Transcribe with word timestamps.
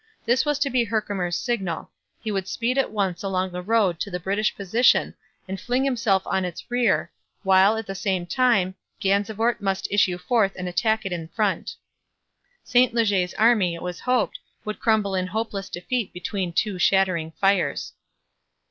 This 0.25 0.45
was 0.45 0.57
to 0.57 0.71
be 0.71 0.85
Herkimer's 0.85 1.35
signal; 1.35 1.91
he 2.23 2.31
would 2.31 2.47
speed 2.47 2.79
at 2.79 2.89
once 2.89 3.21
along 3.21 3.51
the 3.51 3.61
road 3.61 3.99
to 3.99 4.09
the 4.09 4.19
British 4.19 4.55
position 4.55 5.13
and 5.47 5.61
fling 5.61 5.83
himself 5.83 6.25
on 6.25 6.43
its 6.43 6.71
rear, 6.71 7.11
while, 7.43 7.77
at 7.77 7.85
the 7.85 7.93
same 7.93 8.25
time, 8.25 8.73
Gansevoort 8.99 9.61
must 9.61 9.87
issue 9.91 10.17
forth 10.17 10.53
and 10.55 10.67
attack 10.67 11.05
it 11.05 11.11
in 11.11 11.27
front. 11.27 11.75
St 12.63 12.95
Leger's 12.95 13.35
army, 13.35 13.75
it 13.75 13.83
was 13.83 13.99
hoped, 13.99 14.39
would 14.65 14.79
crumble 14.79 15.13
in 15.13 15.27
hopeless 15.27 15.69
defeat 15.69 16.11
between 16.13 16.51
two 16.51 16.79
shattering 16.79 17.33
fires. 17.33 17.93